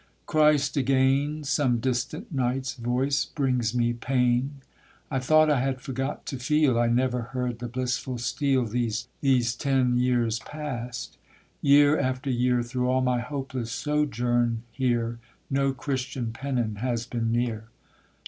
[0.25, 0.77] Christ!
[0.77, 4.53] again, Some distant knight's voice brings me pain,
[5.11, 9.07] I thought I had forgot to feel, I never heard the blissful steel These
[9.59, 11.19] ten years past;
[11.61, 15.19] year after year, Through all my hopeless sojourn here,
[15.51, 17.65] No Christian pennon has been near.